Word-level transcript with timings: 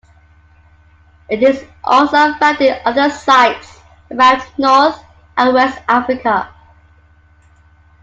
It 1.29 1.43
is 1.43 1.63
also 1.83 2.33
found 2.39 2.59
in 2.59 2.75
other 2.85 3.07
sites 3.11 3.81
around 4.09 4.41
North 4.57 4.99
and 5.37 5.53
West 5.53 5.77
Africa. 5.89 6.49